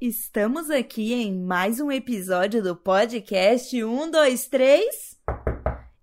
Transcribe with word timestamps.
Estamos 0.00 0.70
aqui 0.70 1.12
em 1.12 1.32
mais 1.32 1.78
um 1.78 1.92
episódio 1.92 2.62
do 2.62 2.74
podcast 2.74 3.70
123 3.70 5.20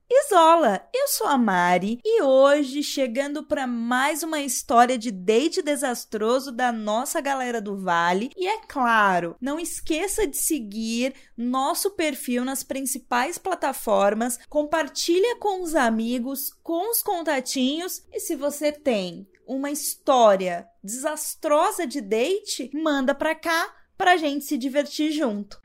Isola. 0.10 0.88
Eu 0.94 1.08
sou 1.09 1.27
a 1.27 1.37
Mari 1.37 2.00
e 2.05 2.21
hoje 2.21 2.82
chegando 2.83 3.43
para 3.43 3.67
mais 3.67 4.24
uma 4.24 4.40
história 4.40 4.98
de 4.98 5.11
date 5.11 5.61
desastroso 5.61 6.53
da 6.53 6.71
nossa 6.71 7.19
galera 7.19 7.59
do 7.59 7.75
Vale. 7.75 8.29
E 8.38 8.48
é 8.48 8.61
claro, 8.68 9.36
não 9.41 9.59
esqueça 9.59 10.25
de 10.25 10.38
seguir 10.38 11.14
nosso 11.36 11.91
perfil 11.91 12.46
nas 12.46 12.64
principais 12.64 13.38
plataformas, 13.38 14.39
compartilha 14.48 15.36
com 15.38 15.64
os 15.64 15.75
amigos, 15.75 16.54
com 16.64 16.91
os 16.91 17.04
contatinhos 17.04 18.05
e 18.14 18.20
se 18.21 18.36
você 18.36 18.71
tem 18.71 19.28
uma 19.48 19.71
história 19.71 20.68
desastrosa 20.84 21.88
de 21.88 22.02
date, 22.02 22.70
manda 22.73 23.16
pra 23.16 23.34
cá 23.34 23.73
pra 23.97 24.18
gente 24.18 24.46
se 24.46 24.57
divertir 24.57 25.11
junto. 25.11 25.60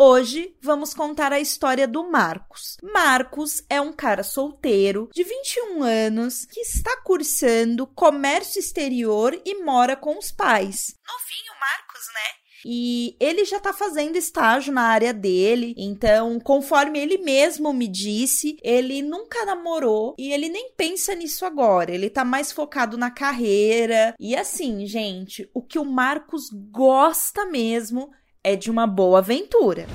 Hoje 0.00 0.56
vamos 0.62 0.94
contar 0.94 1.32
a 1.32 1.40
história 1.40 1.86
do 1.86 2.08
Marcos. 2.08 2.76
Marcos 2.82 3.64
é 3.68 3.80
um 3.80 3.92
cara 3.92 4.22
solteiro 4.22 5.08
de 5.12 5.24
21 5.24 5.82
anos 5.82 6.44
que 6.44 6.60
está 6.60 7.00
cursando 7.02 7.86
comércio 7.86 8.60
exterior 8.60 9.40
e 9.44 9.62
mora 9.62 9.96
com 9.96 10.16
os 10.18 10.30
pais. 10.30 10.94
Novinho, 11.06 11.52
Marcos, 11.60 12.06
né? 12.14 12.47
E 12.64 13.16
ele 13.20 13.44
já 13.44 13.60
tá 13.60 13.72
fazendo 13.72 14.16
estágio 14.16 14.72
na 14.72 14.82
área 14.82 15.12
dele, 15.12 15.74
então, 15.76 16.38
conforme 16.40 16.98
ele 16.98 17.18
mesmo 17.18 17.72
me 17.72 17.86
disse, 17.88 18.56
ele 18.62 19.02
nunca 19.02 19.44
namorou 19.44 20.14
e 20.18 20.32
ele 20.32 20.48
nem 20.48 20.72
pensa 20.76 21.14
nisso 21.14 21.44
agora. 21.44 21.92
Ele 21.92 22.10
tá 22.10 22.24
mais 22.24 22.52
focado 22.52 22.96
na 22.96 23.10
carreira. 23.10 24.14
E 24.18 24.34
assim, 24.34 24.86
gente, 24.86 25.48
o 25.54 25.62
que 25.62 25.78
o 25.78 25.84
Marcos 25.84 26.50
gosta 26.70 27.46
mesmo 27.46 28.10
é 28.42 28.56
de 28.56 28.70
uma 28.70 28.86
boa 28.86 29.18
aventura. 29.18 29.86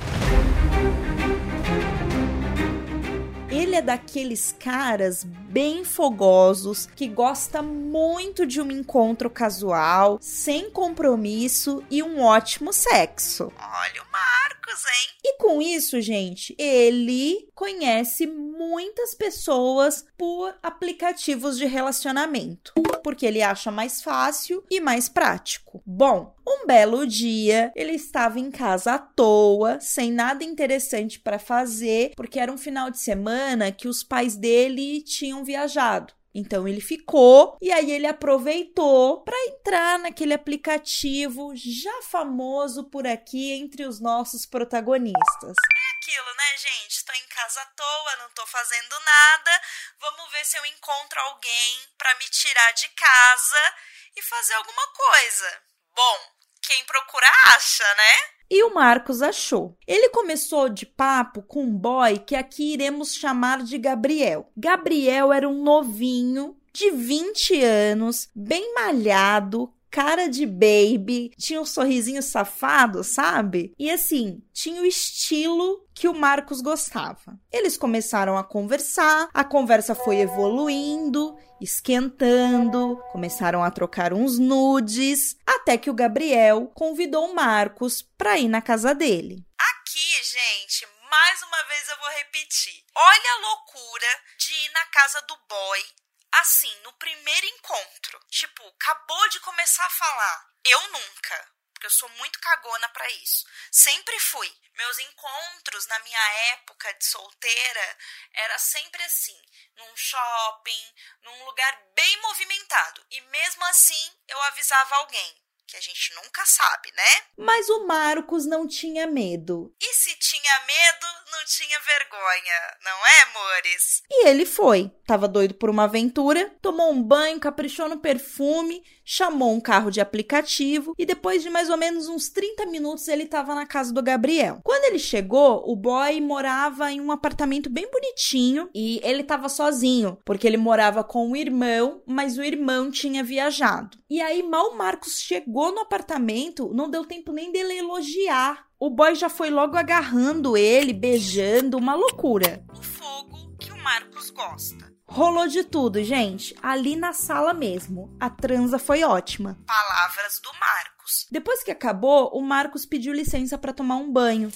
Ele 3.74 3.80
é 3.80 3.82
daqueles 3.82 4.54
caras 4.56 5.24
bem 5.24 5.84
fogosos 5.84 6.86
que 6.94 7.08
gosta 7.08 7.60
muito 7.60 8.46
de 8.46 8.60
um 8.60 8.70
encontro 8.70 9.28
casual, 9.28 10.16
sem 10.20 10.70
compromisso 10.70 11.82
e 11.90 12.00
um 12.00 12.22
ótimo 12.22 12.72
sexo. 12.72 13.52
Olha 13.58 14.00
o 14.00 14.12
Marcos, 14.12 14.84
hein? 14.84 15.14
E 15.24 15.38
com 15.38 15.60
isso, 15.60 16.00
gente, 16.00 16.54
ele 16.56 17.48
conhece 17.52 18.28
muitas 18.28 19.14
pessoas 19.14 20.04
por 20.16 20.54
aplicativos 20.62 21.58
de 21.58 21.66
relacionamento, 21.66 22.72
porque 23.02 23.26
ele 23.26 23.42
acha 23.42 23.70
mais 23.70 24.02
fácil 24.02 24.64
e 24.70 24.80
mais 24.80 25.08
prático. 25.08 25.82
Bom, 25.84 26.34
um 26.46 26.66
belo 26.66 27.06
dia, 27.06 27.72
ele 27.74 27.92
estava 27.92 28.38
em 28.38 28.50
casa 28.50 28.94
à 28.94 28.98
toa, 28.98 29.80
sem 29.80 30.12
nada 30.12 30.44
interessante 30.44 31.18
para 31.18 31.38
fazer, 31.38 32.12
porque 32.16 32.38
era 32.38 32.52
um 32.52 32.58
final 32.58 32.90
de 32.90 32.98
semana 32.98 33.63
que 33.72 33.88
os 33.88 34.02
pais 34.02 34.36
dele 34.36 35.02
tinham 35.02 35.44
viajado. 35.44 36.14
Então 36.34 36.66
ele 36.66 36.80
ficou 36.80 37.56
e 37.62 37.70
aí 37.70 37.92
ele 37.92 38.08
aproveitou 38.08 39.22
para 39.22 39.38
entrar 39.46 40.00
naquele 40.00 40.34
aplicativo 40.34 41.52
já 41.54 42.02
famoso 42.02 42.90
por 42.90 43.06
aqui 43.06 43.52
entre 43.52 43.86
os 43.86 44.00
nossos 44.00 44.44
protagonistas. 44.44 45.54
É 45.54 45.96
aquilo, 45.96 46.34
né, 46.34 46.56
gente? 46.56 47.04
Tô 47.04 47.12
em 47.12 47.26
casa 47.28 47.60
à 47.60 47.66
toa, 47.66 48.16
não 48.16 48.30
tô 48.30 48.44
fazendo 48.46 48.98
nada. 49.04 49.62
Vamos 50.00 50.32
ver 50.32 50.44
se 50.44 50.56
eu 50.58 50.66
encontro 50.66 51.20
alguém 51.20 51.78
para 51.96 52.12
me 52.16 52.24
tirar 52.24 52.72
de 52.72 52.88
casa 52.88 53.74
e 54.16 54.22
fazer 54.22 54.54
alguma 54.54 54.86
coisa. 54.88 55.62
Bom, 55.94 56.18
quem 56.62 56.84
procura 56.84 57.30
acha, 57.54 57.94
né? 57.94 58.33
E 58.50 58.62
o 58.62 58.74
Marcos 58.74 59.22
achou. 59.22 59.76
Ele 59.86 60.10
começou 60.10 60.68
de 60.68 60.86
papo 60.86 61.42
com 61.42 61.64
um 61.64 61.76
boy 61.76 62.18
que 62.18 62.34
aqui 62.34 62.74
iremos 62.74 63.14
chamar 63.14 63.62
de 63.62 63.78
Gabriel. 63.78 64.50
Gabriel 64.56 65.32
era 65.32 65.48
um 65.48 65.62
novinho 65.62 66.56
de 66.72 66.90
20 66.90 67.62
anos, 67.62 68.28
bem 68.34 68.74
malhado, 68.74 69.72
cara 69.94 70.26
de 70.26 70.44
baby, 70.44 71.30
tinha 71.38 71.60
um 71.60 71.64
sorrisinho 71.64 72.20
safado, 72.20 73.04
sabe? 73.04 73.72
E 73.78 73.88
assim, 73.88 74.42
tinha 74.52 74.82
o 74.82 74.84
estilo 74.84 75.86
que 75.94 76.08
o 76.08 76.12
Marcos 76.12 76.60
gostava. 76.60 77.38
Eles 77.52 77.76
começaram 77.76 78.36
a 78.36 78.42
conversar, 78.42 79.28
a 79.32 79.44
conversa 79.44 79.94
foi 79.94 80.16
evoluindo, 80.16 81.38
esquentando, 81.60 83.00
começaram 83.12 83.62
a 83.62 83.70
trocar 83.70 84.12
uns 84.12 84.36
nudes, 84.36 85.36
até 85.46 85.78
que 85.78 85.88
o 85.88 85.94
Gabriel 85.94 86.66
convidou 86.74 87.30
o 87.30 87.34
Marcos 87.36 88.02
para 88.02 88.36
ir 88.36 88.48
na 88.48 88.60
casa 88.60 88.96
dele. 88.96 89.46
Aqui, 89.56 90.10
gente, 90.24 90.88
mais 91.08 91.40
uma 91.40 91.62
vez 91.68 91.88
eu 91.88 91.96
vou 91.98 92.10
repetir. 92.18 92.82
Olha 92.96 93.32
a 93.32 93.48
loucura 93.48 94.08
de 94.40 94.54
ir 94.54 94.72
na 94.72 94.86
casa 94.86 95.20
do 95.28 95.36
boy 95.48 96.03
assim, 96.40 96.74
no 96.80 96.92
primeiro 96.94 97.46
encontro. 97.46 98.20
Tipo, 98.30 98.66
acabou 98.68 99.28
de 99.28 99.40
começar 99.40 99.86
a 99.86 99.90
falar. 99.90 100.50
Eu 100.64 100.92
nunca. 100.92 101.54
Porque 101.72 101.86
eu 101.86 101.90
sou 101.90 102.08
muito 102.10 102.38
cagona 102.40 102.88
para 102.90 103.08
isso. 103.10 103.44
Sempre 103.70 104.18
fui. 104.20 104.50
Meus 104.74 104.98
encontros 104.98 105.86
na 105.86 105.98
minha 106.00 106.32
época 106.52 106.92
de 106.94 107.04
solteira 107.04 107.98
era 108.32 108.58
sempre 108.58 109.02
assim, 109.02 109.40
num 109.76 109.96
shopping, 109.96 110.94
num 111.22 111.44
lugar 111.44 111.76
bem 111.94 112.22
movimentado. 112.22 113.04
E 113.10 113.20
mesmo 113.22 113.64
assim, 113.66 114.20
eu 114.28 114.40
avisava 114.42 114.96
alguém 114.96 115.44
que 115.66 115.76
a 115.76 115.80
gente 115.80 116.14
nunca 116.14 116.44
sabe, 116.46 116.92
né? 116.92 117.26
Mas 117.36 117.68
o 117.68 117.86
Marcos 117.86 118.46
não 118.46 118.66
tinha 118.66 119.06
medo. 119.06 119.74
E 119.80 119.94
se 119.94 120.14
tinha 120.16 120.60
medo, 120.60 121.06
não 121.34 121.44
tinha 121.46 121.78
vergonha, 121.80 122.76
não 122.84 123.06
é, 123.06 123.22
amores? 123.22 124.02
E 124.08 124.26
ele 124.28 124.46
foi. 124.46 124.90
Tava 125.06 125.26
doido 125.26 125.54
por 125.54 125.68
uma 125.68 125.84
aventura, 125.84 126.54
tomou 126.62 126.90
um 126.90 127.02
banho, 127.02 127.40
caprichou 127.40 127.88
no 127.88 127.98
perfume, 127.98 128.82
chamou 129.04 129.52
um 129.52 129.60
carro 129.60 129.90
de 129.90 130.00
aplicativo 130.00 130.94
e 130.96 131.04
depois 131.04 131.42
de 131.42 131.50
mais 131.50 131.68
ou 131.68 131.76
menos 131.76 132.08
uns 132.08 132.28
30 132.30 132.66
minutos 132.66 133.06
ele 133.08 133.24
estava 133.24 133.54
na 133.54 133.66
casa 133.66 133.92
do 133.92 134.02
Gabriel. 134.02 134.60
Quando 134.64 134.84
ele 134.84 134.98
chegou, 134.98 135.62
o 135.66 135.76
boy 135.76 136.20
morava 136.20 136.90
em 136.90 137.00
um 137.00 137.12
apartamento 137.12 137.68
bem 137.68 137.90
bonitinho 137.90 138.70
e 138.74 139.00
ele 139.02 139.20
estava 139.20 139.48
sozinho, 139.48 140.18
porque 140.24 140.46
ele 140.46 140.56
morava 140.56 141.04
com 141.04 141.30
o 141.30 141.36
irmão, 141.36 142.02
mas 142.06 142.38
o 142.38 142.42
irmão 142.42 142.90
tinha 142.90 143.22
viajado. 143.22 143.98
E 144.08 144.20
aí 144.20 144.42
mal 144.42 144.74
Marcos 144.74 145.20
chegou 145.20 145.72
no 145.72 145.80
apartamento, 145.80 146.72
não 146.72 146.88
deu 146.88 147.04
tempo 147.04 147.32
nem 147.32 147.52
dele 147.52 147.76
elogiar. 147.76 148.66
O 148.84 148.90
boy 148.90 149.14
já 149.14 149.30
foi 149.30 149.48
logo 149.48 149.78
agarrando 149.78 150.58
ele, 150.58 150.92
beijando, 150.92 151.78
uma 151.78 151.94
loucura. 151.94 152.62
O 152.70 152.82
fogo 152.82 153.56
que 153.58 153.72
o 153.72 153.78
Marcos 153.78 154.28
gosta. 154.28 154.92
Rolou 155.06 155.48
de 155.48 155.64
tudo, 155.64 156.04
gente. 156.04 156.54
Ali 156.62 156.94
na 156.94 157.14
sala 157.14 157.54
mesmo. 157.54 158.14
A 158.20 158.28
transa 158.28 158.78
foi 158.78 159.02
ótima. 159.02 159.58
Palavras 159.66 160.38
do 160.38 160.52
Marcos. 160.60 161.26
Depois 161.30 161.62
que 161.62 161.70
acabou, 161.70 162.28
o 162.34 162.42
Marcos 162.42 162.84
pediu 162.84 163.14
licença 163.14 163.56
para 163.56 163.72
tomar 163.72 163.96
um 163.96 164.12
banho. 164.12 164.52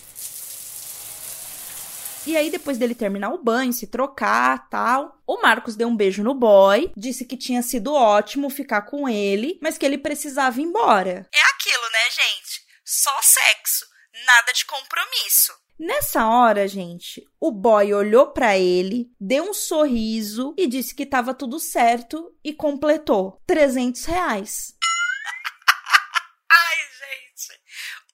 E 2.26 2.36
aí, 2.36 2.50
depois 2.50 2.76
dele 2.76 2.94
terminar 2.94 3.30
o 3.30 3.42
banho, 3.42 3.72
se 3.72 3.86
trocar, 3.86 4.68
tal, 4.68 5.22
o 5.26 5.40
Marcos 5.40 5.74
deu 5.74 5.88
um 5.88 5.96
beijo 5.96 6.22
no 6.22 6.34
boy, 6.34 6.92
disse 6.94 7.24
que 7.24 7.34
tinha 7.34 7.62
sido 7.62 7.94
ótimo 7.94 8.50
ficar 8.50 8.82
com 8.82 9.08
ele, 9.08 9.58
mas 9.62 9.78
que 9.78 9.86
ele 9.86 9.96
precisava 9.96 10.60
ir 10.60 10.64
embora. 10.64 11.26
É 11.32 11.40
aquilo, 11.54 11.90
né, 11.90 12.10
gente? 12.10 12.68
Só 12.84 13.12
sexo, 13.22 13.86
nada 14.26 14.52
de 14.52 14.64
compromisso. 14.64 15.52
Nessa 15.78 16.26
hora, 16.26 16.66
gente, 16.66 17.24
o 17.38 17.52
boy 17.52 17.94
olhou 17.94 18.32
para 18.32 18.58
ele, 18.58 19.08
deu 19.20 19.44
um 19.44 19.54
sorriso 19.54 20.52
e 20.58 20.66
disse 20.66 20.92
que 20.92 21.06
tava 21.06 21.32
tudo 21.32 21.60
certo 21.60 22.34
e 22.42 22.52
completou 22.52 23.40
300 23.46 24.04
reais. 24.06 24.74
Ai, 26.50 26.76
gente. 26.76 27.52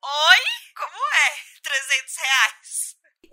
Oi? 0.03 0.45
Como 0.77 1.07
é? 1.15 1.31
300 1.63 2.17
reais? 2.17 2.64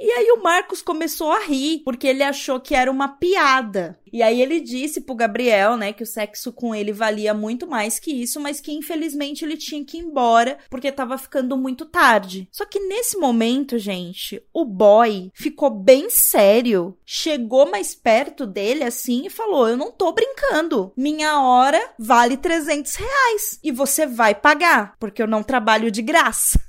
E 0.04 0.12
aí 0.12 0.32
o 0.32 0.42
Marcos 0.42 0.82
começou 0.82 1.32
a 1.32 1.44
rir, 1.44 1.84
porque 1.86 2.08
ele 2.08 2.24
achou 2.24 2.60
que 2.60 2.74
era 2.74 2.90
uma 2.90 3.08
piada. 3.08 4.00
E 4.12 4.24
aí 4.24 4.42
ele 4.42 4.60
disse 4.60 5.02
pro 5.02 5.14
Gabriel, 5.14 5.78
né, 5.78 5.94
que 5.94 6.02
o 6.02 6.08
sexo 6.08 6.52
com 6.52 6.74
ele 6.74 6.92
valia 6.92 7.36
muito 7.36 7.68
mais 7.68 8.00
que 8.00 8.12
isso, 8.12 8.40
mas 8.40 8.60
que 8.60 8.72
infelizmente 8.72 9.46
ele 9.46 9.56
tinha 9.56 9.86
que 9.86 9.98
ir 9.98 10.02
embora 10.02 10.58
porque 10.72 10.92
tava 10.92 11.20
ficando 11.20 11.56
muito 11.56 11.86
tarde. 11.86 12.50
Só 12.52 12.66
que 12.66 12.80
nesse 12.80 13.16
momento, 13.18 13.78
gente, 13.78 14.44
o 14.52 14.66
boy 14.66 15.32
ficou 15.36 15.70
bem 15.70 16.10
sério, 16.10 16.98
chegou 17.06 17.70
mais 17.70 17.94
perto 17.94 18.48
dele 18.48 18.84
assim 18.84 19.28
e 19.28 19.30
falou: 19.30 19.70
Eu 19.70 19.78
não 19.78 19.92
tô 19.92 20.12
brincando. 20.12 20.92
Minha 20.98 21.40
hora 21.40 21.94
vale 21.98 22.38
300 22.38 22.96
reais 22.96 23.60
e 23.64 23.72
você 23.72 24.08
vai 24.08 24.34
pagar, 24.34 24.96
porque 25.00 25.22
eu 25.22 25.28
não 25.28 25.44
trabalho 25.44 25.92
de 25.92 26.02
graça. 26.02 26.60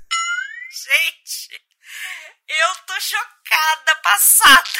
Gente, 0.73 1.22
eu 2.61 2.85
tô 2.85 2.93
chocada, 2.99 3.95
passada. 4.03 4.79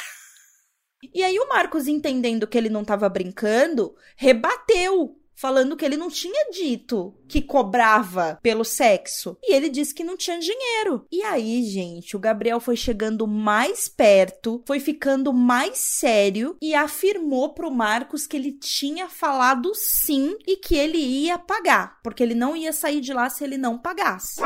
E 1.13 1.23
aí 1.23 1.37
o 1.39 1.47
Marcos, 1.47 1.87
entendendo 1.87 2.47
que 2.47 2.57
ele 2.57 2.69
não 2.69 2.81
estava 2.81 3.09
brincando, 3.09 3.95
rebateu 4.15 5.19
falando 5.35 5.75
que 5.75 5.83
ele 5.83 5.97
não 5.97 6.09
tinha 6.09 6.49
dito 6.51 7.13
que 7.27 7.41
cobrava 7.41 8.39
pelo 8.41 8.63
sexo. 8.63 9.37
E 9.43 9.53
ele 9.53 9.67
disse 9.67 9.93
que 9.93 10.03
não 10.03 10.15
tinha 10.15 10.39
dinheiro. 10.39 11.05
E 11.11 11.21
aí, 11.23 11.63
gente, 11.63 12.15
o 12.15 12.19
Gabriel 12.19 12.61
foi 12.61 12.77
chegando 12.77 13.27
mais 13.27 13.89
perto, 13.89 14.63
foi 14.65 14.79
ficando 14.79 15.33
mais 15.33 15.77
sério 15.79 16.55
e 16.61 16.73
afirmou 16.73 17.53
pro 17.53 17.69
Marcos 17.69 18.25
que 18.25 18.37
ele 18.37 18.53
tinha 18.53 19.09
falado 19.09 19.73
sim 19.75 20.37
e 20.47 20.55
que 20.55 20.75
ele 20.75 20.97
ia 20.97 21.37
pagar, 21.37 21.99
porque 22.01 22.23
ele 22.23 22.35
não 22.35 22.55
ia 22.55 22.71
sair 22.71 23.01
de 23.01 23.13
lá 23.13 23.29
se 23.29 23.43
ele 23.43 23.57
não 23.57 23.77
pagasse. 23.77 24.41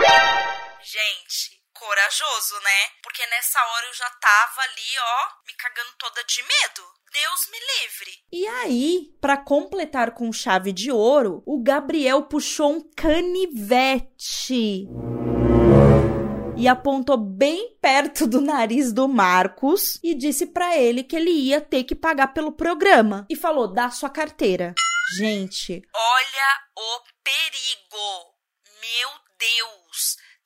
Gente, 0.81 1.56
corajoso, 1.87 2.59
né? 2.59 2.89
Porque 3.01 3.25
nessa 3.27 3.63
hora 3.63 3.85
eu 3.87 3.93
já 3.93 4.09
tava 4.09 4.61
ali, 4.61 4.99
ó, 4.99 5.27
me 5.47 5.53
cagando 5.53 5.93
toda 5.97 6.21
de 6.25 6.43
medo. 6.43 6.83
Deus 7.13 7.47
me 7.49 7.57
livre. 7.79 8.11
E 8.33 8.47
aí, 8.47 9.17
para 9.21 9.37
completar 9.37 10.11
com 10.11 10.33
chave 10.33 10.73
de 10.73 10.91
ouro, 10.91 11.41
o 11.45 11.63
Gabriel 11.63 12.23
puxou 12.23 12.73
um 12.73 12.91
canivete 12.93 14.85
e 16.57 16.67
apontou 16.67 17.15
bem 17.15 17.77
perto 17.81 18.27
do 18.27 18.41
nariz 18.41 18.91
do 18.91 19.07
Marcos 19.07 19.97
e 20.03 20.13
disse 20.13 20.47
para 20.47 20.75
ele 20.75 21.03
que 21.03 21.15
ele 21.15 21.31
ia 21.31 21.61
ter 21.61 21.85
que 21.85 21.95
pagar 21.95 22.33
pelo 22.33 22.51
programa 22.51 23.25
e 23.29 23.35
falou: 23.35 23.73
"Dá 23.73 23.89
sua 23.89 24.09
carteira". 24.09 24.75
Gente, 25.17 25.81
olha 25.93 26.59
o 26.75 26.99
perigo. 27.23 28.35
Meu 28.81 29.09
Deus. 29.39 29.86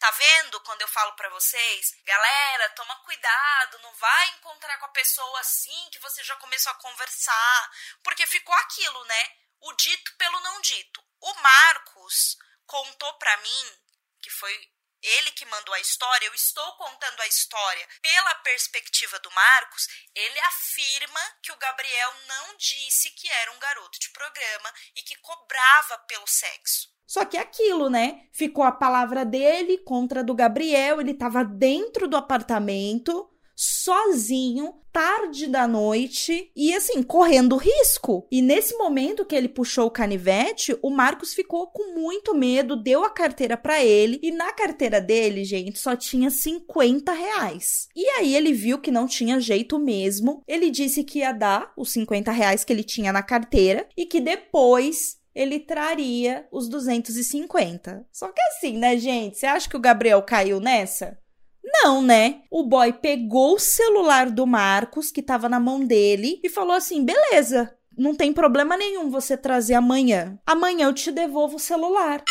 Tá 0.01 0.09
vendo 0.09 0.59
quando 0.61 0.81
eu 0.81 0.87
falo 0.87 1.13
para 1.13 1.29
vocês? 1.29 1.95
Galera, 2.03 2.69
toma 2.69 2.95
cuidado, 3.03 3.77
não 3.83 3.93
vai 3.93 4.29
encontrar 4.29 4.75
com 4.79 4.85
a 4.87 4.93
pessoa 4.93 5.39
assim 5.41 5.89
que 5.91 5.99
você 5.99 6.23
já 6.23 6.35
começou 6.37 6.71
a 6.71 6.79
conversar, 6.79 7.71
porque 8.01 8.25
ficou 8.25 8.55
aquilo, 8.55 9.05
né? 9.05 9.31
O 9.59 9.71
dito 9.73 10.11
pelo 10.17 10.39
não 10.39 10.59
dito. 10.61 11.05
O 11.19 11.33
Marcos 11.35 12.35
contou 12.65 13.13
para 13.19 13.37
mim, 13.37 13.79
que 14.23 14.31
foi 14.31 14.71
ele 15.03 15.31
que 15.33 15.45
mandou 15.45 15.75
a 15.75 15.79
história, 15.79 16.25
eu 16.25 16.33
estou 16.33 16.75
contando 16.77 17.21
a 17.21 17.27
história 17.27 17.87
pela 18.01 18.35
perspectiva 18.35 19.19
do 19.19 19.29
Marcos, 19.29 19.87
ele 20.15 20.39
afirma 20.39 21.37
que 21.43 21.51
o 21.51 21.57
Gabriel 21.57 22.13
não 22.25 22.57
disse 22.57 23.11
que 23.11 23.29
era 23.29 23.51
um 23.51 23.59
garoto 23.59 23.99
de 23.99 24.09
programa 24.09 24.73
e 24.95 25.03
que 25.03 25.15
cobrava 25.17 25.99
pelo 25.99 26.25
sexo. 26.25 26.89
Só 27.11 27.25
que 27.25 27.35
é 27.35 27.41
aquilo, 27.41 27.89
né? 27.89 28.21
Ficou 28.31 28.63
a 28.63 28.71
palavra 28.71 29.25
dele 29.25 29.79
contra 29.79 30.21
a 30.21 30.23
do 30.23 30.33
Gabriel, 30.33 31.01
ele 31.01 31.11
estava 31.11 31.43
dentro 31.43 32.07
do 32.07 32.15
apartamento, 32.15 33.27
sozinho, 33.53 34.75
tarde 34.93 35.47
da 35.47 35.67
noite 35.67 36.49
e 36.55 36.73
assim, 36.73 37.03
correndo 37.03 37.57
risco. 37.57 38.25
E 38.31 38.41
nesse 38.41 38.77
momento 38.77 39.25
que 39.25 39.35
ele 39.35 39.49
puxou 39.49 39.87
o 39.87 39.91
canivete, 39.91 40.77
o 40.81 40.89
Marcos 40.89 41.33
ficou 41.33 41.67
com 41.67 41.93
muito 41.93 42.33
medo, 42.33 42.81
deu 42.81 43.03
a 43.03 43.09
carteira 43.09 43.57
para 43.57 43.83
ele 43.83 44.17
e 44.23 44.31
na 44.31 44.53
carteira 44.53 45.01
dele, 45.01 45.43
gente, 45.43 45.79
só 45.79 45.97
tinha 45.97 46.29
50 46.29 47.11
reais. 47.11 47.89
E 47.93 48.07
aí 48.11 48.33
ele 48.33 48.53
viu 48.53 48.79
que 48.79 48.89
não 48.89 49.05
tinha 49.05 49.37
jeito 49.41 49.77
mesmo. 49.77 50.41
Ele 50.47 50.69
disse 50.69 51.03
que 51.03 51.19
ia 51.19 51.33
dar 51.33 51.73
os 51.75 51.91
50 51.91 52.31
reais 52.31 52.63
que 52.63 52.71
ele 52.71 52.85
tinha 52.85 53.11
na 53.11 53.21
carteira 53.21 53.85
e 53.97 54.05
que 54.05 54.21
depois 54.21 55.19
ele 55.33 55.59
traria 55.59 56.47
os 56.51 56.67
250. 56.67 58.05
Só 58.11 58.31
que 58.31 58.41
assim, 58.41 58.77
né, 58.77 58.97
gente? 58.97 59.37
Você 59.37 59.45
acha 59.45 59.69
que 59.69 59.77
o 59.77 59.81
Gabriel 59.81 60.21
caiu 60.23 60.59
nessa? 60.59 61.17
Não, 61.63 62.01
né? 62.01 62.43
O 62.49 62.63
boy 62.63 62.91
pegou 62.93 63.55
o 63.55 63.59
celular 63.59 64.29
do 64.29 64.45
Marcos, 64.45 65.11
que 65.11 65.21
tava 65.21 65.47
na 65.47 65.59
mão 65.59 65.85
dele, 65.85 66.39
e 66.43 66.49
falou 66.49 66.73
assim: 66.73 67.05
beleza, 67.05 67.77
não 67.97 68.15
tem 68.15 68.33
problema 68.33 68.75
nenhum 68.75 69.09
você 69.09 69.37
trazer 69.37 69.75
amanhã. 69.75 70.39
Amanhã 70.45 70.87
eu 70.87 70.93
te 70.93 71.11
devolvo 71.11 71.55
o 71.55 71.59
celular. 71.59 72.23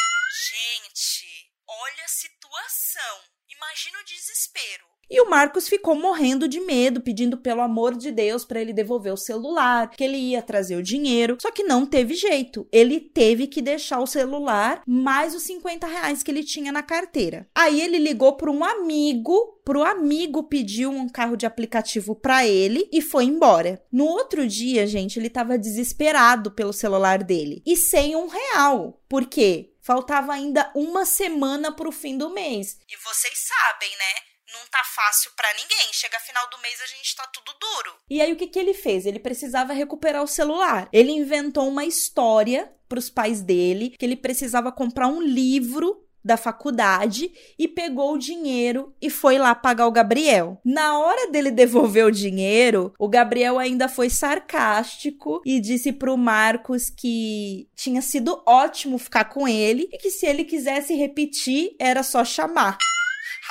Gente, 0.51 1.51
olha 1.67 2.05
a 2.05 2.09
situação. 2.09 3.19
Imagina 3.49 3.99
o 4.01 4.05
desespero. 4.05 4.90
E 5.11 5.21
o 5.21 5.29
Marcos 5.29 5.69
ficou 5.69 5.97
morrendo 5.97 6.47
de 6.47 6.61
medo, 6.61 7.01
pedindo 7.01 7.37
pelo 7.37 7.63
amor 7.63 7.97
de 7.97 8.13
Deus 8.13 8.45
para 8.45 8.61
ele 8.61 8.73
devolver 8.73 9.13
o 9.13 9.17
celular, 9.17 9.91
que 9.91 10.05
ele 10.05 10.17
ia 10.17 10.41
trazer 10.41 10.77
o 10.77 10.83
dinheiro. 10.83 11.37
Só 11.43 11.51
que 11.51 11.65
não 11.65 11.85
teve 11.85 12.15
jeito. 12.15 12.69
Ele 12.71 13.01
teve 13.01 13.49
que 13.49 13.61
deixar 13.61 13.99
o 14.01 14.07
celular 14.07 14.83
mais 14.87 15.35
os 15.35 15.43
50 15.43 15.87
reais 15.87 16.23
que 16.23 16.31
ele 16.31 16.45
tinha 16.45 16.71
na 16.71 16.83
carteira. 16.83 17.49
Aí 17.55 17.81
ele 17.81 17.99
ligou 17.99 18.37
para 18.37 18.51
um 18.51 18.63
amigo 18.63 19.59
pro 19.65 19.85
amigo 19.85 20.43
pediu 20.45 20.91
um 20.91 21.09
carro 21.09 21.37
de 21.37 21.47
aplicativo 21.47 22.17
para 22.17 22.45
ele 22.45 22.89
e 22.93 23.01
foi 23.01 23.25
embora. 23.25 23.81
No 23.93 24.05
outro 24.05 24.45
dia, 24.47 24.85
gente, 24.85 25.17
ele 25.17 25.31
tava 25.31 25.57
desesperado 25.57 26.51
pelo 26.51 26.73
celular 26.73 27.23
dele 27.23 27.63
e 27.65 27.77
sem 27.77 28.17
um 28.17 28.27
real. 28.27 29.01
Por 29.09 29.27
quê? 29.27 29.73
Faltava 29.81 30.33
ainda 30.33 30.71
uma 30.75 31.05
semana 31.05 31.71
pro 31.73 31.93
fim 31.93 32.19
do 32.19 32.31
mês. 32.31 32.79
E 32.89 32.97
vocês 32.97 33.35
sabem, 33.47 33.91
né? 33.91 34.30
Não 34.53 34.67
tá 34.71 34.83
fácil 34.85 35.31
para 35.37 35.49
ninguém. 35.55 35.93
Chega 35.93 36.19
final 36.21 36.49
do 36.51 36.59
mês 36.59 36.81
a 36.81 36.87
gente 36.87 37.15
tá 37.17 37.27
tudo 37.33 37.53
duro. 37.59 37.95
E 38.09 38.21
aí 38.21 38.33
o 38.33 38.37
que 38.37 38.47
que 38.47 38.59
ele 38.59 38.75
fez? 38.75 39.07
Ele 39.07 39.19
precisava 39.19 39.73
recuperar 39.73 40.23
o 40.23 40.29
celular. 40.29 40.89
Ele 40.93 41.13
inventou 41.13 41.69
uma 41.69 41.85
história 41.85 42.73
para 42.89 42.99
os 42.99 43.09
pais 43.09 43.41
dele 43.41 43.91
que 43.91 44.05
ele 44.05 44.17
precisava 44.17 44.73
comprar 44.73 45.07
um 45.07 45.23
livro 45.23 46.07
da 46.23 46.37
faculdade 46.37 47.33
e 47.59 47.67
pegou 47.67 48.15
o 48.15 48.19
dinheiro 48.19 48.95
e 49.01 49.09
foi 49.09 49.39
lá 49.39 49.55
pagar 49.55 49.87
o 49.87 49.93
Gabriel. 49.93 50.61
Na 50.65 50.99
hora 50.99 51.31
dele 51.31 51.51
devolver 51.51 52.05
o 52.05 52.11
dinheiro, 52.11 52.93
o 52.99 53.09
Gabriel 53.09 53.59
ainda 53.59 53.89
foi 53.89 54.11
sarcástico 54.11 55.41
e 55.45 55.61
disse 55.61 55.93
pro 55.93 56.17
Marcos 56.17 56.91
que 56.91 57.69
tinha 57.75 58.03
sido 58.03 58.43
ótimo 58.47 58.99
ficar 58.99 59.25
com 59.27 59.49
ele 59.49 59.89
e 59.91 59.99
que 59.99 60.11
se 60.11 60.27
ele 60.27 60.45
quisesse 60.45 60.95
repetir 60.95 61.75
era 61.79 62.03
só 62.03 62.25
chamar. 62.25 62.77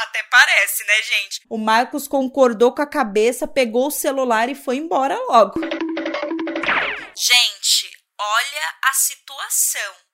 Até 0.01 0.23
parece, 0.23 0.85
né, 0.85 1.01
gente? 1.01 1.41
O 1.49 1.57
Marcos 1.57 2.07
concordou 2.07 2.73
com 2.73 2.81
a 2.81 2.87
cabeça, 2.87 3.47
pegou 3.47 3.87
o 3.87 3.91
celular 3.91 4.49
e 4.49 4.55
foi 4.55 4.77
embora 4.77 5.17
logo. 5.27 5.59
Gente, 7.15 7.91
olha 8.17 8.73
a 8.85 8.93
situação 8.93 10.08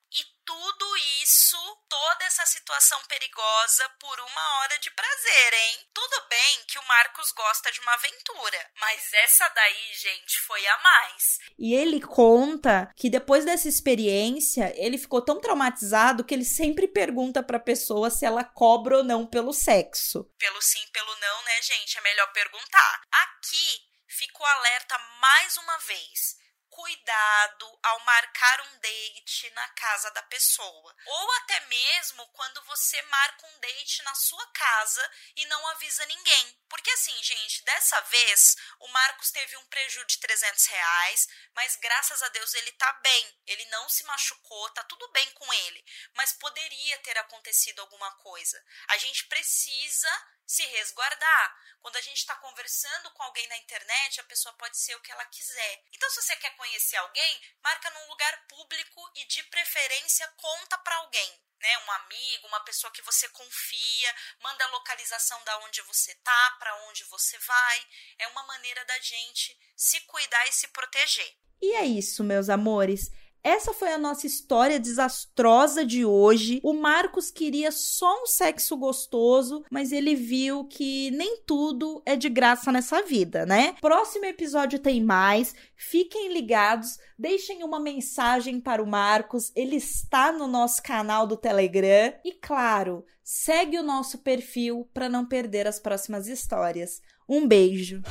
tudo 0.66 0.96
isso, 1.22 1.56
toda 1.88 2.24
essa 2.24 2.44
situação 2.44 2.98
perigosa 3.04 3.88
por 4.00 4.18
uma 4.18 4.58
hora 4.58 4.76
de 4.80 4.90
prazer, 4.90 5.54
hein? 5.54 5.86
Tudo 5.94 6.28
bem 6.28 6.64
que 6.66 6.76
o 6.76 6.86
Marcos 6.88 7.30
gosta 7.30 7.70
de 7.70 7.80
uma 7.80 7.94
aventura, 7.94 8.70
mas 8.80 9.12
essa 9.12 9.48
daí, 9.48 9.94
gente, 9.94 10.40
foi 10.40 10.66
a 10.66 10.78
mais. 10.78 11.38
E 11.56 11.72
ele 11.72 12.00
conta 12.00 12.92
que 12.96 13.08
depois 13.08 13.44
dessa 13.44 13.68
experiência, 13.68 14.72
ele 14.76 14.98
ficou 14.98 15.24
tão 15.24 15.40
traumatizado 15.40 16.24
que 16.24 16.34
ele 16.34 16.44
sempre 16.44 16.88
pergunta 16.88 17.44
pra 17.44 17.60
pessoa 17.60 18.10
se 18.10 18.26
ela 18.26 18.42
cobra 18.42 18.98
ou 18.98 19.04
não 19.04 19.24
pelo 19.24 19.52
sexo. 19.52 20.24
Pelo 20.36 20.60
sim, 20.60 20.84
pelo 20.92 21.14
não, 21.16 21.42
né, 21.44 21.62
gente? 21.62 21.96
É 21.96 22.00
melhor 22.00 22.32
perguntar. 22.32 23.02
Aqui 23.12 23.86
fica 24.08 24.42
o 24.42 24.46
alerta 24.46 24.98
mais 25.20 25.56
uma 25.58 25.78
vez 25.78 26.45
cuidado 26.70 27.78
ao 27.82 28.00
marcar 28.00 28.60
um 28.60 28.78
date 28.78 29.50
na 29.50 29.68
casa 29.68 30.10
da 30.10 30.22
pessoa. 30.24 30.96
Ou 31.06 31.32
até 31.32 31.60
mesmo 31.60 32.26
quando 32.28 32.62
você 32.64 33.00
marca 33.02 33.46
um 33.46 33.58
date 33.58 34.02
na 34.02 34.14
sua 34.14 34.46
casa 34.52 35.10
e 35.36 35.46
não 35.46 35.66
avisa 35.68 36.04
ninguém. 36.06 36.60
Porque 36.68 36.90
assim, 36.90 37.22
gente, 37.22 37.62
dessa 37.64 38.00
vez 38.02 38.56
o 38.80 38.88
Marcos 38.88 39.30
teve 39.30 39.56
um 39.56 39.64
prejuízo 39.66 40.06
de 40.06 40.18
300 40.18 40.66
reais, 40.66 41.28
mas 41.54 41.76
graças 41.76 42.22
a 42.22 42.28
Deus 42.28 42.54
ele 42.54 42.72
tá 42.72 42.92
bem. 42.94 43.40
Ele 43.46 43.64
não 43.66 43.88
se 43.88 44.04
machucou, 44.04 44.70
tá 44.70 44.82
tudo 44.84 45.08
bem 45.12 45.30
com 45.32 45.52
ele. 45.52 45.84
Mas 46.14 46.32
poderia 46.34 46.98
ter 46.98 47.16
acontecido 47.18 47.80
alguma 47.80 48.10
coisa. 48.16 48.62
A 48.88 48.96
gente 48.98 49.26
precisa 49.26 50.10
se 50.46 50.64
resguardar. 50.66 51.56
Quando 51.80 51.96
a 51.96 52.00
gente 52.00 52.18
está 52.18 52.34
conversando 52.36 53.10
com 53.12 53.22
alguém 53.22 53.46
na 53.48 53.56
internet, 53.58 54.20
a 54.20 54.24
pessoa 54.24 54.52
pode 54.54 54.76
ser 54.78 54.94
o 54.94 55.00
que 55.00 55.12
ela 55.12 55.24
quiser. 55.26 55.84
Então, 55.92 56.08
se 56.10 56.22
você 56.22 56.36
quer 56.36 56.55
conhecer 56.56 56.96
alguém, 56.96 57.40
marca 57.62 57.90
num 57.90 58.08
lugar 58.08 58.46
público 58.48 59.10
e, 59.14 59.24
de 59.26 59.42
preferência, 59.44 60.26
conta 60.36 60.78
para 60.78 60.96
alguém. 60.96 61.46
Né, 61.58 61.78
um 61.78 61.90
amigo, 61.90 62.48
uma 62.48 62.60
pessoa 62.60 62.92
que 62.92 63.00
você 63.00 63.26
confia, 63.30 64.14
manda 64.40 64.62
a 64.62 64.68
localização 64.68 65.42
da 65.44 65.58
onde 65.60 65.80
você 65.82 66.14
tá, 66.16 66.56
para 66.58 66.76
onde 66.88 67.02
você 67.04 67.38
vai. 67.38 67.86
É 68.18 68.28
uma 68.28 68.42
maneira 68.42 68.84
da 68.84 68.98
gente 69.00 69.58
se 69.74 70.00
cuidar 70.02 70.46
e 70.48 70.52
se 70.52 70.68
proteger. 70.68 71.34
E 71.60 71.74
é 71.74 71.84
isso, 71.86 72.22
meus 72.22 72.50
amores. 72.50 73.10
Essa 73.46 73.72
foi 73.72 73.92
a 73.92 73.98
nossa 73.98 74.26
história 74.26 74.80
desastrosa 74.80 75.86
de 75.86 76.04
hoje. 76.04 76.58
O 76.64 76.72
Marcos 76.72 77.30
queria 77.30 77.70
só 77.70 78.24
um 78.24 78.26
sexo 78.26 78.76
gostoso, 78.76 79.62
mas 79.70 79.92
ele 79.92 80.16
viu 80.16 80.64
que 80.64 81.12
nem 81.12 81.42
tudo 81.46 82.02
é 82.04 82.16
de 82.16 82.28
graça 82.28 82.72
nessa 82.72 83.02
vida, 83.02 83.46
né? 83.46 83.76
Próximo 83.80 84.24
episódio 84.24 84.80
tem 84.80 85.00
mais. 85.00 85.54
Fiquem 85.76 86.32
ligados, 86.32 86.98
deixem 87.16 87.62
uma 87.62 87.78
mensagem 87.78 88.60
para 88.60 88.82
o 88.82 88.86
Marcos. 88.86 89.52
Ele 89.54 89.76
está 89.76 90.32
no 90.32 90.48
nosso 90.48 90.82
canal 90.82 91.24
do 91.24 91.36
Telegram 91.36 92.14
e 92.24 92.32
claro, 92.32 93.04
segue 93.22 93.78
o 93.78 93.84
nosso 93.84 94.18
perfil 94.18 94.90
para 94.92 95.08
não 95.08 95.24
perder 95.24 95.68
as 95.68 95.78
próximas 95.78 96.26
histórias. 96.26 97.00
Um 97.28 97.46
beijo. 97.46 98.02